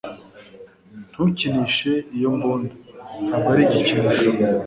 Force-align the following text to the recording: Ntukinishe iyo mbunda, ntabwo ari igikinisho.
Ntukinishe 1.11 1.91
iyo 2.17 2.29
mbunda, 2.35 2.73
ntabwo 3.27 3.49
ari 3.53 3.63
igikinisho. 3.67 4.29